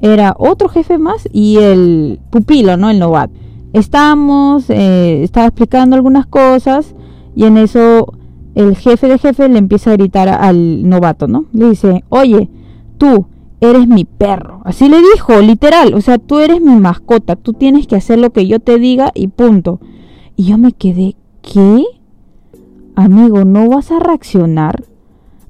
era 0.00 0.34
otro 0.38 0.68
jefe 0.68 0.98
más 0.98 1.28
y 1.32 1.56
el 1.56 2.20
pupilo, 2.30 2.76
¿no? 2.76 2.90
El 2.90 2.98
novato. 2.98 3.32
Estábamos, 3.72 4.68
eh, 4.70 5.22
estaba 5.22 5.46
explicando 5.46 5.96
algunas 5.96 6.26
cosas 6.26 6.94
y 7.34 7.44
en 7.44 7.56
eso 7.56 8.12
el 8.54 8.76
jefe 8.76 9.08
de 9.08 9.18
jefe 9.18 9.48
le 9.48 9.58
empieza 9.58 9.90
a 9.90 9.96
gritar 9.96 10.28
al 10.28 10.88
novato, 10.88 11.26
¿no? 11.26 11.46
Le 11.52 11.70
dice, 11.70 12.04
oye, 12.08 12.48
tú 12.98 13.26
eres 13.68 13.86
mi 13.88 14.04
perro. 14.04 14.60
Así 14.64 14.88
le 14.88 14.98
dijo, 14.98 15.40
literal, 15.40 15.94
o 15.94 16.00
sea, 16.00 16.18
tú 16.18 16.38
eres 16.38 16.60
mi 16.60 16.76
mascota, 16.76 17.36
tú 17.36 17.52
tienes 17.52 17.86
que 17.86 17.96
hacer 17.96 18.18
lo 18.18 18.30
que 18.30 18.46
yo 18.46 18.60
te 18.60 18.78
diga 18.78 19.12
y 19.14 19.28
punto. 19.28 19.80
Y 20.36 20.44
yo 20.44 20.58
me 20.58 20.72
quedé, 20.72 21.16
¿qué? 21.42 21.84
amigo, 22.96 23.44
¿no 23.44 23.68
vas 23.68 23.92
a 23.92 24.00
reaccionar? 24.00 24.82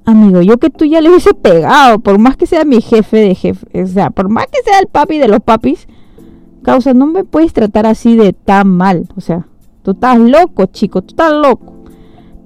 Amigo, 0.05 0.43
yo 0.43 0.59
que 0.59 0.71
tú 0.71 0.85
ya 0.85 1.01
le 1.01 1.09
hubiese 1.09 1.33
pegado, 1.33 2.01
por 2.01 2.19
más 2.19 2.37
que 2.37 2.47
sea 2.47 2.65
mi 2.65 2.81
jefe 2.81 3.17
de 3.17 3.35
jefe, 3.35 3.83
o 3.83 3.87
sea, 3.87 4.11
por 4.11 4.29
más 4.29 4.47
que 4.47 4.63
sea 4.63 4.79
el 4.79 4.89
papi 4.89 5.19
de 5.19 5.29
los 5.29 5.41
papis, 5.41 5.89
causa, 6.63 6.93
no 6.93 7.07
me 7.07 7.25
puedes 7.25 7.53
tratar 7.53 7.87
así 7.87 8.17
de 8.17 8.33
tan 8.33 8.69
mal, 8.69 9.09
o 9.17 9.21
sea, 9.21 9.49
tú 9.83 9.93
estás 9.93 10.19
loco, 10.19 10.67
chico, 10.67 11.03
tú 11.03 11.13
estás 11.13 11.33
loco. 11.33 11.73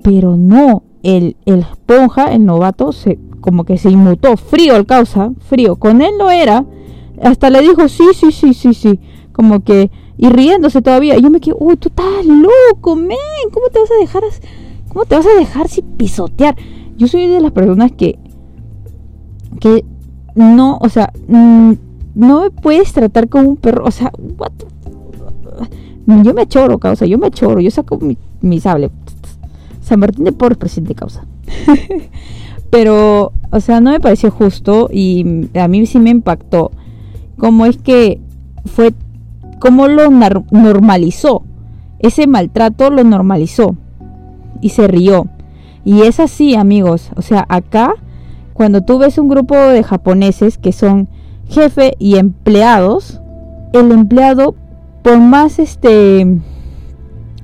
Pero 0.02 0.36
no, 0.36 0.84
el, 1.02 1.36
el 1.44 1.60
esponja, 1.60 2.32
el 2.32 2.46
novato, 2.46 2.92
se, 2.92 3.18
como 3.40 3.64
que 3.64 3.78
se 3.78 3.90
inmutó, 3.90 4.36
frío 4.36 4.76
el 4.76 4.86
causa, 4.86 5.32
frío, 5.48 5.76
con 5.76 6.02
él 6.02 6.12
no 6.18 6.30
era, 6.30 6.64
hasta 7.22 7.50
le 7.50 7.60
dijo, 7.60 7.88
sí, 7.88 8.04
sí, 8.14 8.32
sí, 8.32 8.54
sí, 8.54 8.74
sí, 8.74 9.00
como 9.32 9.60
que, 9.64 9.90
y 10.16 10.28
riéndose 10.28 10.82
todavía, 10.82 11.16
y 11.16 11.22
yo 11.22 11.30
me 11.30 11.40
quedé, 11.40 11.56
uy, 11.58 11.76
tú 11.76 11.88
estás 11.88 12.24
loco, 12.24 12.96
men, 12.96 13.16
¿cómo 13.52 13.68
te 13.68 13.80
vas 13.80 13.90
a 13.90 14.00
dejar? 14.00 14.22
¿Cómo 14.90 15.04
te 15.04 15.14
vas 15.14 15.26
a 15.26 15.38
dejar 15.38 15.68
sin 15.68 15.84
pisotear? 15.84 16.56
Yo 16.96 17.06
soy 17.06 17.28
de 17.28 17.40
las 17.40 17.52
personas 17.52 17.92
que. 17.92 18.18
que 19.60 19.84
no, 20.34 20.78
o 20.80 20.88
sea, 20.88 21.12
mm, 21.28 21.72
no 22.16 22.42
me 22.42 22.50
puedes 22.50 22.92
tratar 22.92 23.28
como 23.28 23.50
un 23.50 23.56
perro. 23.56 23.84
O 23.86 23.90
sea, 23.90 24.12
what 24.36 24.52
yo 26.06 26.34
me 26.34 26.46
choro, 26.46 26.78
causa, 26.78 27.06
yo 27.06 27.18
me 27.18 27.30
choro, 27.30 27.60
yo 27.60 27.70
saco 27.70 27.98
mi, 28.40 28.60
sable. 28.60 28.90
San 29.80 30.00
Martín 30.00 30.24
de 30.24 30.32
Porres, 30.32 30.58
presidente 30.58 30.94
causa. 30.94 31.24
Pero, 32.70 33.32
o 33.50 33.60
sea, 33.60 33.80
no 33.80 33.90
me 33.90 34.00
pareció 34.00 34.30
justo 34.30 34.88
y 34.92 35.48
a 35.58 35.66
mí 35.68 35.84
sí 35.86 35.98
me 35.98 36.10
impactó. 36.10 36.70
Cómo 37.36 37.66
es 37.66 37.76
que 37.76 38.20
fue, 38.64 38.94
cómo 39.58 39.88
lo 39.88 40.10
normalizó. 40.10 41.42
Ese 41.98 42.26
maltrato 42.26 42.90
lo 42.90 43.04
normalizó 43.04 43.76
y 44.60 44.70
se 44.70 44.86
rió. 44.86 45.26
Y 45.84 46.02
es 46.02 46.20
así, 46.20 46.54
amigos. 46.54 47.10
O 47.16 47.22
sea, 47.22 47.44
acá, 47.48 47.94
cuando 48.52 48.82
tú 48.82 48.98
ves 48.98 49.18
un 49.18 49.28
grupo 49.28 49.56
de 49.56 49.82
japoneses 49.82 50.58
que 50.58 50.72
son 50.72 51.08
jefe 51.48 51.94
y 51.98 52.16
empleados, 52.16 53.20
el 53.72 53.90
empleado, 53.90 54.54
por 55.02 55.18
más 55.18 55.58
este 55.58 56.38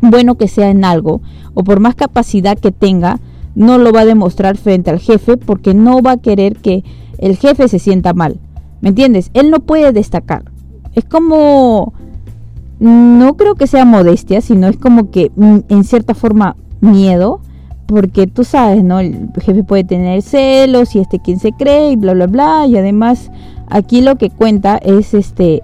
bueno 0.00 0.36
que 0.36 0.46
sea 0.46 0.70
en 0.70 0.84
algo, 0.84 1.20
o 1.54 1.64
por 1.64 1.80
más 1.80 1.94
capacidad 1.94 2.58
que 2.58 2.70
tenga, 2.70 3.18
no 3.56 3.78
lo 3.78 3.90
va 3.90 4.02
a 4.02 4.06
demostrar 4.06 4.56
frente 4.56 4.90
al 4.90 5.00
jefe 5.00 5.36
porque 5.36 5.74
no 5.74 6.02
va 6.02 6.12
a 6.12 6.16
querer 6.18 6.56
que 6.56 6.84
el 7.18 7.36
jefe 7.36 7.66
se 7.66 7.80
sienta 7.80 8.12
mal. 8.12 8.38
¿Me 8.82 8.90
entiendes? 8.90 9.30
Él 9.34 9.50
no 9.50 9.60
puede 9.60 9.92
destacar. 9.92 10.44
Es 10.94 11.04
como 11.04 11.94
no 12.78 13.36
creo 13.36 13.54
que 13.54 13.66
sea 13.66 13.86
modestia, 13.86 14.42
sino 14.42 14.68
es 14.68 14.76
como 14.76 15.10
que 15.10 15.32
mm, 15.34 15.60
en 15.70 15.84
cierta 15.84 16.14
forma 16.14 16.56
miedo, 16.80 17.40
porque 17.86 18.26
tú 18.26 18.44
sabes, 18.44 18.84
¿no? 18.84 19.00
El 19.00 19.30
jefe 19.40 19.64
puede 19.64 19.84
tener 19.84 20.20
celos 20.20 20.94
y 20.94 20.98
este 20.98 21.18
quien 21.18 21.38
se 21.38 21.52
cree 21.52 21.92
y 21.92 21.96
bla 21.96 22.12
bla 22.12 22.26
bla 22.26 22.66
y 22.66 22.76
además 22.76 23.30
aquí 23.68 24.02
lo 24.02 24.16
que 24.16 24.28
cuenta 24.28 24.76
es 24.76 25.14
este 25.14 25.62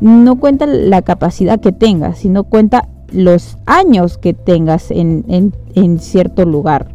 no 0.00 0.36
cuenta 0.36 0.66
la 0.66 1.00
capacidad 1.00 1.60
que 1.60 1.72
tengas, 1.72 2.18
sino 2.18 2.44
cuenta 2.44 2.88
los 3.10 3.56
años 3.64 4.18
que 4.18 4.34
tengas 4.34 4.90
en, 4.90 5.24
en, 5.28 5.54
en 5.74 5.98
cierto 6.00 6.44
lugar. 6.44 6.93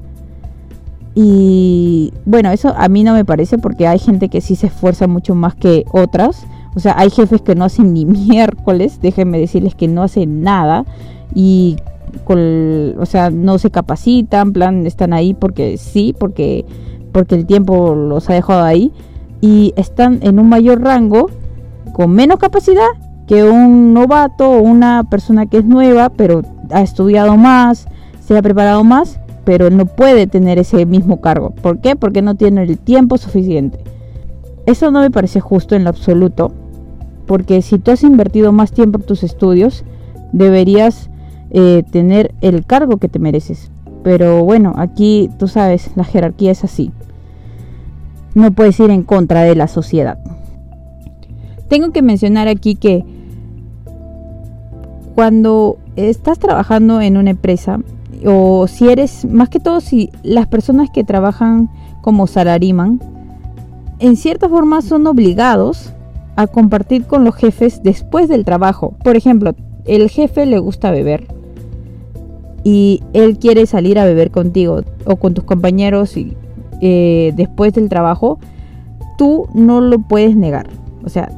Y 1.15 2.13
bueno, 2.25 2.51
eso 2.51 2.73
a 2.77 2.87
mí 2.87 3.03
no 3.03 3.13
me 3.13 3.25
parece 3.25 3.57
porque 3.57 3.87
hay 3.87 3.99
gente 3.99 4.29
que 4.29 4.41
sí 4.41 4.55
se 4.55 4.67
esfuerza 4.67 5.07
mucho 5.07 5.35
más 5.35 5.55
que 5.55 5.85
otras. 5.91 6.45
O 6.75 6.79
sea, 6.79 6.95
hay 6.97 7.09
jefes 7.09 7.41
que 7.41 7.55
no 7.55 7.65
hacen 7.65 7.93
ni 7.93 8.05
miércoles, 8.05 8.99
déjenme 9.01 9.39
decirles 9.39 9.75
que 9.75 9.87
no 9.87 10.03
hacen 10.03 10.41
nada. 10.41 10.85
Y 11.33 11.77
o 12.97 13.05
sea, 13.05 13.29
no 13.29 13.57
se 13.57 13.71
capacitan, 13.71 14.53
plan, 14.53 14.85
están 14.85 15.13
ahí 15.13 15.33
porque 15.33 15.77
sí, 15.77 16.15
porque, 16.17 16.65
porque 17.11 17.35
el 17.35 17.45
tiempo 17.45 17.95
los 17.95 18.29
ha 18.29 18.33
dejado 18.33 18.63
ahí 18.63 18.91
y 19.41 19.73
están 19.75 20.19
en 20.21 20.39
un 20.39 20.49
mayor 20.49 20.81
rango 20.81 21.29
con 21.93 22.11
menos 22.11 22.39
capacidad 22.39 22.87
que 23.27 23.43
un 23.43 23.93
novato 23.93 24.49
o 24.49 24.59
una 24.59 25.03
persona 25.03 25.45
que 25.45 25.59
es 25.59 25.65
nueva, 25.65 26.09
pero 26.09 26.41
ha 26.71 26.81
estudiado 26.81 27.37
más, 27.37 27.87
se 28.25 28.35
ha 28.37 28.41
preparado 28.41 28.83
más, 28.83 29.19
pero 29.49 29.71
no 29.71 29.87
puede 29.87 30.27
tener 30.27 30.59
ese 30.59 30.85
mismo 30.85 31.21
cargo. 31.21 31.49
¿Por 31.49 31.79
qué? 31.79 31.95
Porque 31.95 32.21
no 32.21 32.35
tiene 32.35 32.61
el 32.61 32.77
tiempo 32.77 33.17
suficiente. 33.17 33.79
Eso 34.67 34.91
no 34.91 35.01
me 35.01 35.09
parece 35.09 35.39
justo 35.39 35.75
en 35.75 35.85
lo 35.85 35.89
absoluto, 35.89 36.51
porque 37.25 37.63
si 37.63 37.79
tú 37.79 37.89
has 37.89 38.03
invertido 38.03 38.51
más 38.51 38.71
tiempo 38.71 38.99
en 38.99 39.07
tus 39.07 39.23
estudios, 39.23 39.85
deberías 40.33 41.09
eh, 41.49 41.81
tener 41.89 42.31
el 42.41 42.63
cargo 42.63 42.97
que 42.97 43.09
te 43.09 43.17
mereces. 43.17 43.71
Pero 44.03 44.43
bueno, 44.43 44.75
aquí 44.77 45.31
tú 45.39 45.47
sabes, 45.47 45.89
la 45.95 46.03
jerarquía 46.03 46.51
es 46.51 46.63
así. 46.63 46.91
No 48.35 48.51
puedes 48.51 48.79
ir 48.79 48.91
en 48.91 49.01
contra 49.01 49.41
de 49.41 49.55
la 49.55 49.67
sociedad. 49.67 50.19
Tengo 51.69 51.89
que 51.91 52.03
mencionar 52.03 52.47
aquí 52.47 52.75
que 52.75 53.03
cuando 55.15 55.79
estás 55.95 56.37
trabajando 56.37 57.01
en 57.01 57.17
una 57.17 57.31
empresa, 57.31 57.79
o 58.25 58.67
si 58.67 58.89
eres, 58.89 59.25
más 59.25 59.49
que 59.49 59.59
todo, 59.59 59.81
si 59.81 60.09
las 60.23 60.47
personas 60.47 60.89
que 60.89 61.03
trabajan 61.03 61.69
como 62.01 62.27
salariman, 62.27 62.99
en 63.99 64.15
cierta 64.15 64.47
forma 64.47 64.81
son 64.81 65.07
obligados 65.07 65.93
a 66.35 66.47
compartir 66.47 67.05
con 67.05 67.25
los 67.25 67.35
jefes 67.35 67.83
después 67.83 68.29
del 68.29 68.45
trabajo. 68.45 68.95
Por 69.03 69.17
ejemplo, 69.17 69.55
el 69.85 70.09
jefe 70.09 70.45
le 70.45 70.59
gusta 70.59 70.91
beber 70.91 71.27
y 72.63 73.01
él 73.13 73.37
quiere 73.39 73.65
salir 73.65 73.99
a 73.99 74.05
beber 74.05 74.31
contigo 74.31 74.81
o 75.05 75.15
con 75.17 75.33
tus 75.33 75.43
compañeros 75.43 76.15
y, 76.15 76.37
eh, 76.81 77.33
después 77.35 77.73
del 77.73 77.89
trabajo, 77.89 78.39
tú 79.17 79.47
no 79.53 79.81
lo 79.81 79.99
puedes 79.99 80.35
negar. 80.35 80.69
O 81.03 81.09
sea, 81.09 81.29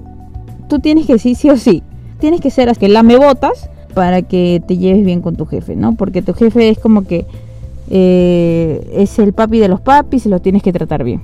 tú 0.68 0.80
tienes 0.80 1.08
que 1.08 1.14
decir 1.14 1.36
sí 1.36 1.50
o 1.50 1.58
sí. 1.58 1.82
Tienes 2.20 2.42
que 2.42 2.52
ser 2.52 2.72
que 2.78 2.88
la 2.88 3.02
me 3.02 3.18
botas 3.18 3.71
para 3.94 4.22
que 4.22 4.62
te 4.66 4.78
lleves 4.78 5.06
bien 5.06 5.22
con 5.22 5.36
tu 5.36 5.46
jefe, 5.46 5.76
¿no? 5.76 5.96
Porque 5.96 6.22
tu 6.22 6.34
jefe 6.34 6.70
es 6.70 6.80
como 6.80 7.04
que 7.04 7.26
eh, 7.90 8.90
es 8.94 9.20
el 9.20 9.34
papi 9.34 9.60
de 9.60 9.68
los 9.68 9.82
papis 9.82 10.26
y 10.26 10.30
lo 10.30 10.40
tienes 10.40 10.64
que 10.64 10.74
tratar 10.74 11.04
bien. 11.04 11.22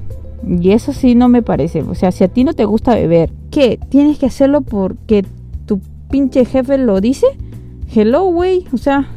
Y 0.48 0.72
eso 0.72 0.94
sí 0.94 1.16
no 1.16 1.30
me 1.30 1.42
parece. 1.42 1.82
O 1.84 1.96
sea, 1.96 2.12
si 2.12 2.24
a 2.24 2.28
ti 2.28 2.44
no 2.44 2.54
te 2.54 2.66
gusta 2.66 2.96
beber, 2.96 3.32
¿qué? 3.52 3.80
¿Tienes 3.90 4.20
que 4.20 4.28
hacerlo 4.28 4.62
porque 4.62 5.26
tu 5.66 5.80
pinche 6.10 6.46
jefe 6.46 6.78
lo 6.78 7.02
dice? 7.02 7.28
Hello, 7.94 8.26
güey. 8.26 8.66
O 8.74 8.78
sea, 8.78 9.08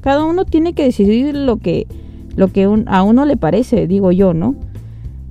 cada 0.00 0.24
uno 0.24 0.44
tiene 0.44 0.74
que 0.74 0.84
decidir 0.84 1.34
lo 1.34 1.58
que, 1.58 1.86
lo 2.36 2.48
que 2.48 2.68
a 2.86 3.02
uno 3.02 3.24
le 3.24 3.36
parece, 3.36 3.86
digo 3.86 4.12
yo, 4.12 4.34
¿no? 4.34 4.54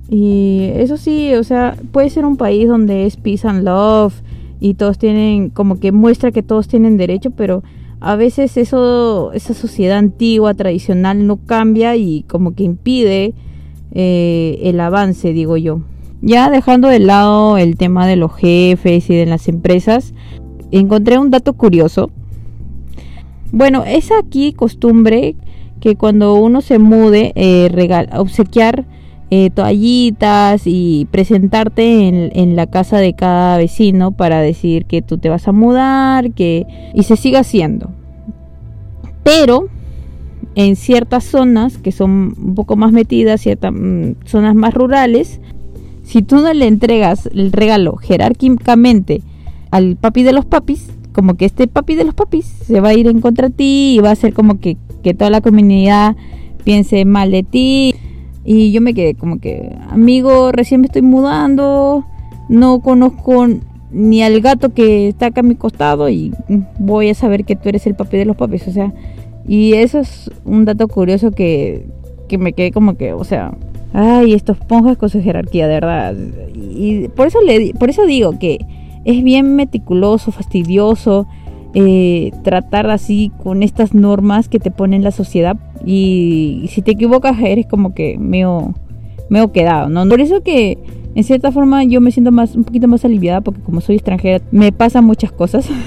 Y 0.08 0.70
eso 0.74 0.96
sí, 0.96 1.34
o 1.34 1.44
sea, 1.44 1.76
puede 1.92 2.10
ser 2.10 2.24
un 2.24 2.36
país 2.36 2.68
donde 2.68 3.06
es 3.06 3.16
peace 3.16 3.46
and 3.46 3.64
love 3.64 4.14
y 4.60 4.74
todos 4.74 4.98
tienen, 4.98 5.50
como 5.50 5.78
que 5.78 5.92
muestra 5.92 6.32
que 6.32 6.42
todos 6.42 6.68
tienen 6.68 6.96
derecho, 6.96 7.30
pero 7.30 7.62
a 8.00 8.16
veces 8.16 8.56
eso, 8.56 9.32
esa 9.32 9.54
sociedad 9.54 9.98
antigua, 9.98 10.54
tradicional, 10.54 11.26
no 11.26 11.36
cambia 11.36 11.96
y 11.96 12.22
como 12.24 12.54
que 12.54 12.64
impide 12.64 13.34
eh, 13.92 14.58
el 14.62 14.80
avance, 14.80 15.32
digo 15.32 15.56
yo. 15.56 15.80
Ya 16.20 16.50
dejando 16.50 16.88
de 16.88 16.98
lado 16.98 17.58
el 17.58 17.76
tema 17.76 18.06
de 18.06 18.16
los 18.16 18.34
jefes 18.34 19.08
y 19.10 19.14
de 19.14 19.26
las 19.26 19.48
empresas, 19.48 20.14
encontré 20.70 21.18
un 21.18 21.30
dato 21.30 21.52
curioso. 21.54 22.10
Bueno, 23.52 23.84
es 23.86 24.10
aquí 24.10 24.52
costumbre 24.52 25.36
que 25.80 25.96
cuando 25.96 26.34
uno 26.34 26.60
se 26.60 26.78
mude, 26.78 27.32
eh, 27.36 28.06
obsequiar 28.16 28.86
eh, 29.36 29.50
toallitas 29.50 30.62
y 30.64 31.08
presentarte 31.10 32.06
en, 32.06 32.54
la 32.54 32.68
casa 32.68 32.98
de 32.98 33.14
cada 33.14 33.58
vecino 33.58 34.12
para 34.12 34.40
decir 34.40 34.84
que 34.84 35.02
tú 35.02 35.18
te 35.18 35.28
vas 35.28 35.48
a 35.48 35.52
mudar, 35.52 36.30
que 36.30 36.68
y 36.94 37.02
se 37.02 37.16
siga 37.16 37.40
haciendo. 37.40 37.90
Pero 39.24 39.66
en 40.54 40.76
ciertas 40.76 41.24
zonas 41.24 41.78
que 41.78 41.90
son 41.90 42.36
un 42.38 42.54
poco 42.54 42.76
más 42.76 42.92
metidas, 42.92 43.40
ciertas 43.40 43.72
mm, 43.74 44.24
zonas 44.24 44.54
más 44.54 44.72
rurales, 44.72 45.40
si 46.04 46.22
tú 46.22 46.36
no 46.36 46.54
le 46.54 46.68
entregas 46.68 47.26
el 47.26 47.50
regalo 47.50 47.96
jerárquicamente 47.96 49.20
al 49.72 49.96
papi 49.96 50.22
de 50.22 50.32
los 50.32 50.44
papis, 50.44 50.92
como 51.12 51.34
que 51.34 51.46
este 51.46 51.66
papi 51.66 51.96
de 51.96 52.04
los 52.04 52.14
papis 52.14 52.44
se 52.44 52.78
va 52.78 52.90
a 52.90 52.94
ir 52.94 53.08
en 53.08 53.20
contra 53.20 53.48
de 53.48 53.54
ti 53.56 53.96
y 53.96 54.00
va 54.00 54.10
a 54.10 54.12
hacer 54.12 54.32
como 54.32 54.60
que, 54.60 54.76
que 55.02 55.12
toda 55.12 55.30
la 55.30 55.40
comunidad 55.40 56.14
piense 56.62 57.04
mal 57.04 57.32
de 57.32 57.42
ti 57.42 57.96
y 58.44 58.72
yo 58.72 58.80
me 58.80 58.94
quedé 58.94 59.14
como 59.14 59.38
que, 59.38 59.74
amigo, 59.88 60.52
recién 60.52 60.80
me 60.80 60.86
estoy 60.86 61.02
mudando, 61.02 62.04
no 62.48 62.80
conozco 62.80 63.46
ni 63.90 64.22
al 64.22 64.40
gato 64.40 64.74
que 64.74 65.08
está 65.08 65.26
acá 65.26 65.40
a 65.40 65.44
mi 65.44 65.54
costado 65.54 66.08
y 66.08 66.32
voy 66.78 67.10
a 67.10 67.14
saber 67.14 67.44
que 67.44 67.56
tú 67.56 67.68
eres 67.68 67.86
el 67.86 67.94
papi 67.94 68.18
de 68.18 68.24
los 68.24 68.36
papis. 68.36 68.68
O 68.68 68.72
sea, 68.72 68.92
y 69.46 69.74
eso 69.74 70.00
es 70.00 70.30
un 70.44 70.64
dato 70.64 70.88
curioso 70.88 71.30
que, 71.30 71.86
que 72.28 72.36
me 72.36 72.52
quedé 72.52 72.72
como 72.72 72.96
que, 72.96 73.12
o 73.12 73.24
sea, 73.24 73.54
ay, 73.92 74.34
estos 74.34 74.58
ponjas 74.58 74.98
con 74.98 75.08
su 75.08 75.22
jerarquía, 75.22 75.68
de 75.68 75.74
verdad. 75.74 76.14
Y 76.54 77.08
por 77.08 77.28
eso, 77.28 77.40
le, 77.40 77.72
por 77.74 77.88
eso 77.88 78.04
digo 78.04 78.38
que 78.38 78.58
es 79.04 79.22
bien 79.22 79.54
meticuloso, 79.54 80.32
fastidioso 80.32 81.26
eh, 81.74 82.30
tratar 82.44 82.88
así 82.88 83.32
con 83.42 83.64
estas 83.64 83.94
normas 83.94 84.48
que 84.48 84.60
te 84.60 84.70
pone 84.70 84.98
la 85.00 85.10
sociedad. 85.10 85.56
Y, 85.84 86.66
si 86.70 86.82
te 86.82 86.92
equivocas 86.92 87.36
eres 87.40 87.66
como 87.66 87.94
que 87.94 88.16
medio, 88.16 88.74
medio 89.28 89.50
quedado, 89.50 89.88
¿no? 89.88 90.08
Por 90.08 90.20
eso 90.20 90.42
que 90.42 90.78
en 91.16 91.24
cierta 91.24 91.50
forma 91.50 91.82
yo 91.82 92.00
me 92.00 92.12
siento 92.12 92.30
más 92.30 92.54
un 92.54 92.64
poquito 92.64 92.86
más 92.86 93.04
aliviada 93.04 93.40
porque 93.40 93.60
como 93.60 93.80
soy 93.80 93.96
extranjera 93.96 94.44
me 94.52 94.70
pasan 94.72 95.04
muchas 95.04 95.32
cosas. 95.32 95.68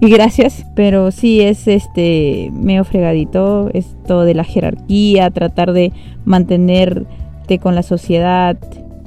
Y 0.00 0.10
gracias 0.10 0.64
pero 0.76 1.10
sí 1.10 1.40
es 1.40 1.66
este 1.66 2.52
medio 2.54 2.84
fregadito 2.84 3.68
esto 3.74 4.22
de 4.22 4.32
la 4.32 4.44
jerarquía 4.44 5.28
tratar 5.32 5.72
de 5.72 5.92
mantenerte 6.24 7.58
con 7.58 7.74
la 7.74 7.82
sociedad. 7.82 8.56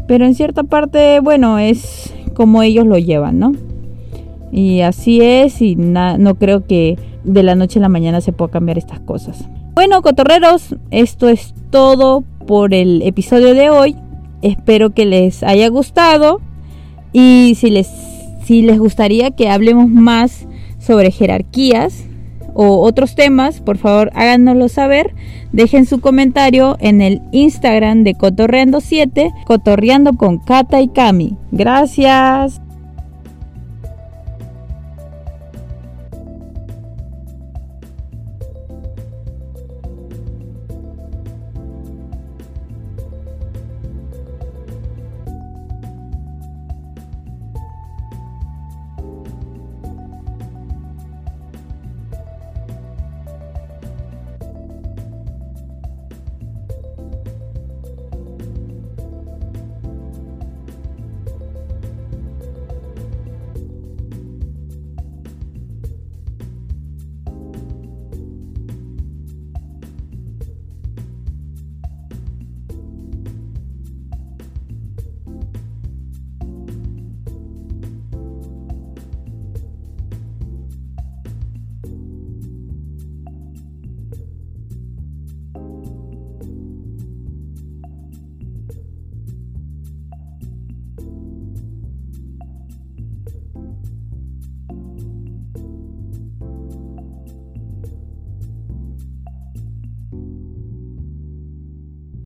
Pero 0.05 0.25
en 0.25 0.35
cierta 0.35 0.63
parte 0.63 1.21
bueno 1.21 1.59
es 1.59 2.13
como 2.33 2.61
ellos 2.61 2.85
lo 2.85 2.97
llevan 2.97 3.39
no 3.39 3.53
y 4.51 4.81
así 4.81 5.21
es 5.21 5.61
y 5.61 5.75
no 5.75 6.35
creo 6.35 6.65
que 6.65 6.97
de 7.23 7.43
la 7.43 7.55
noche 7.55 7.79
a 7.79 7.81
la 7.81 7.89
mañana 7.89 8.21
se 8.21 8.33
pueda 8.33 8.51
cambiar 8.51 8.77
estas 8.77 8.99
cosas. 8.99 9.45
Bueno, 9.73 10.01
cotorreros, 10.01 10.75
esto 10.91 11.29
es 11.29 11.53
todo 11.69 12.23
por 12.45 12.73
el 12.73 13.01
episodio 13.03 13.53
de 13.53 13.69
hoy. 13.69 13.95
Espero 14.41 14.89
que 14.89 15.05
les 15.05 15.43
haya 15.43 15.69
gustado 15.69 16.41
y 17.13 17.55
si 17.57 17.69
les, 17.69 17.87
si 18.43 18.61
les 18.61 18.79
gustaría 18.79 19.31
que 19.31 19.49
hablemos 19.49 19.87
más 19.87 20.47
sobre 20.79 21.11
jerarquías 21.11 22.05
o 22.53 22.81
otros 22.81 23.15
temas, 23.15 23.61
por 23.61 23.77
favor 23.77 24.11
háganoslo 24.13 24.67
saber. 24.67 25.13
Dejen 25.53 25.85
su 25.85 26.01
comentario 26.01 26.75
en 26.79 27.01
el 27.01 27.21
Instagram 27.31 28.03
de 28.03 28.15
Cotorreando7, 28.15 29.31
cotorreando 29.45 30.13
con 30.13 30.39
Kata 30.39 30.81
y 30.81 30.89
Cami. 30.89 31.37
Gracias. 31.51 32.61